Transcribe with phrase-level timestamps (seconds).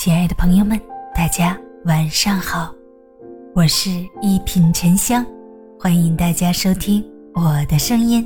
[0.00, 0.80] 亲爱的朋友们，
[1.12, 2.72] 大家晚上好，
[3.52, 3.90] 我是
[4.22, 5.26] 一品沉香，
[5.76, 7.04] 欢迎大家收听
[7.34, 8.24] 我的声音。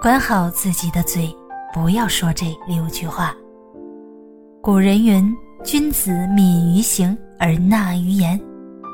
[0.00, 1.28] 管好自己的嘴，
[1.74, 3.34] 不要说这六句话。
[4.62, 5.28] 古人云
[5.64, 8.40] ：“君子敏于行而纳于言”，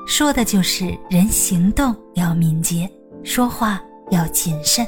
[0.09, 2.91] 说的就是人行动要敏捷，
[3.23, 3.79] 说话
[4.11, 4.87] 要谨慎。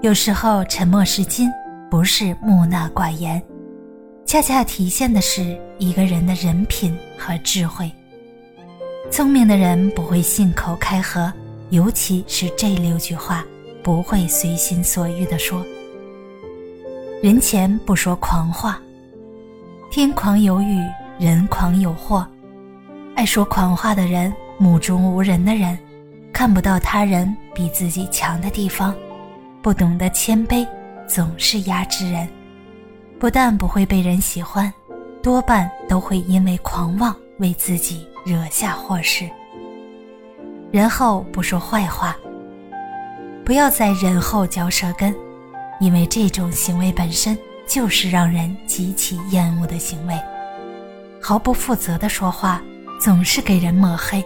[0.00, 1.50] 有时候沉默是金，
[1.90, 3.42] 不是木讷寡言。
[4.34, 7.88] 恰恰体现的是一个人的人品和智慧。
[9.08, 11.32] 聪明的人不会信口开河，
[11.70, 13.44] 尤其是这六句话，
[13.80, 15.64] 不会随心所欲地说。
[17.22, 18.82] 人前不说狂话，
[19.88, 20.80] 天狂有雨，
[21.16, 22.26] 人狂有祸。
[23.14, 25.78] 爱说狂话的人，目中无人的人，
[26.32, 28.92] 看不到他人比自己强的地方，
[29.62, 30.66] 不懂得谦卑，
[31.06, 32.28] 总是压制人。
[33.24, 34.70] 不但不会被人喜欢，
[35.22, 39.26] 多半都会因为狂妄为自己惹下祸事。
[40.70, 42.14] 人后不说坏话，
[43.42, 45.14] 不要在人后嚼舌根，
[45.80, 47.34] 因为这种行为本身
[47.66, 50.14] 就是让人极其厌恶的行为。
[51.18, 52.62] 毫不负责的说话，
[53.00, 54.22] 总是给人抹黑，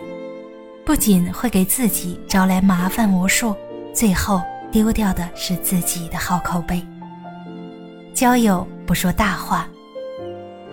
[0.85, 3.55] 不仅会给自己招来麻烦无数，
[3.95, 4.43] 最后
[4.73, 6.85] 丢掉的是自己的好口碑。
[8.13, 9.69] 交友不说大话，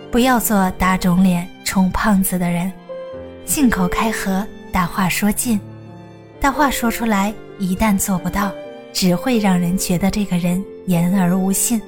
[0.09, 2.71] 不要做打肿脸充胖子的人，
[3.43, 5.59] 信口开河，大话说尽，
[6.39, 8.53] 大话说出来，一旦做不到，
[8.93, 11.81] 只会让人觉得这个人言而无信，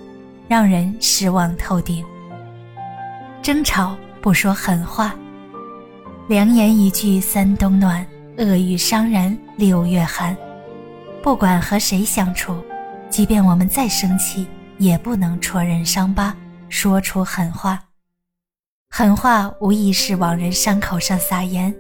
[0.50, 2.04] 让人失望透顶。
[3.42, 5.16] 争吵不说狠话，
[6.28, 8.06] 良言一句三冬暖，
[8.38, 10.36] 恶语伤人六月寒。
[11.24, 12.54] 不管和谁相处，
[13.10, 14.46] 即便我们再生气。
[14.78, 16.36] 也不能戳人伤疤，
[16.70, 17.82] 说出狠话。
[18.90, 21.74] 狠话无疑是往人伤口上撒盐，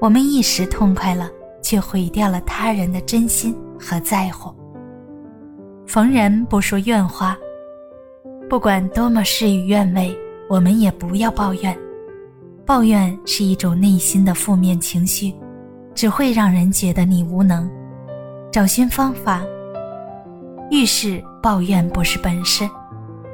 [0.00, 1.30] 我们一时痛快了，
[1.62, 4.54] 却毁掉了他人的真心和在乎。
[5.86, 7.36] 逢人不说怨话，
[8.48, 10.16] 不管多么事与愿违，
[10.48, 11.76] 我们也不要抱怨。
[12.64, 15.34] 抱怨是一种内心的负面情绪，
[15.94, 17.70] 只会让人觉得你无能。
[18.52, 19.42] 找寻方法。
[20.70, 22.68] 遇事抱怨不是本事，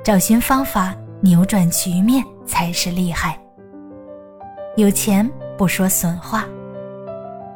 [0.05, 3.39] 找寻方法扭转局面才是厉害。
[4.77, 6.45] 有钱不说损话，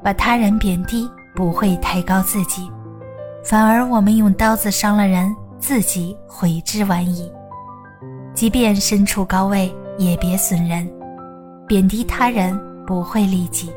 [0.02, 2.70] 把他人贬低不会抬高自己，
[3.44, 7.30] 反而我们用刀子伤了人，自己悔之晚矣。
[8.34, 10.90] 即便身处高位，也别损人，
[11.66, 13.70] 贬低他人不会利己，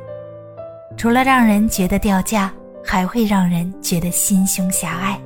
[0.97, 2.51] 除了让人觉得掉价，
[2.85, 5.19] 还会让人觉得心胸狭隘。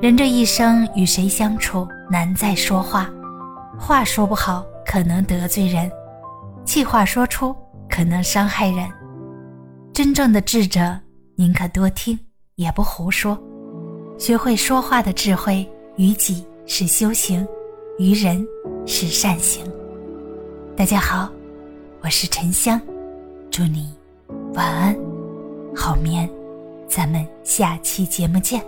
[0.00, 3.10] 人这一生与谁相处，难在说话。
[3.76, 5.90] 话说不好，可能得罪人；
[6.64, 7.52] 气话说出，
[7.90, 8.88] 可能伤害人。
[9.92, 10.96] 真正的智者，
[11.34, 12.16] 宁可多听，
[12.54, 13.36] 也不胡说。
[14.16, 17.44] 学会说话的智慧，于己是修行，
[17.98, 18.46] 于人
[18.86, 19.66] 是善行。
[20.76, 21.28] 大家好，
[22.02, 22.80] 我是沉香，
[23.50, 23.92] 祝你
[24.54, 24.96] 晚安，
[25.74, 26.30] 好眠。
[26.86, 28.62] 咱们下期节目见。